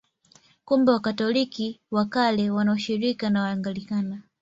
Kumbe 0.65 0.91
Wakatoliki 0.91 1.79
wa 1.91 2.05
Kale 2.05 2.49
wana 2.49 2.71
ushirika 2.73 3.29
na 3.29 3.41
Waanglikana. 3.41 4.21